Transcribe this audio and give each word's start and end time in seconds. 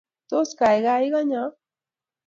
Tos, 0.33 0.49
gaigai 0.63 0.97
iganya? 1.09 1.43